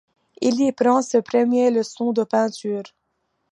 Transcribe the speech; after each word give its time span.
Il 0.41 0.59
y 0.61 0.71
prend 0.71 1.03
ses 1.03 1.21
premières 1.21 1.69
leçons 1.69 2.11
de 2.11 2.23
peinture. 2.23 2.81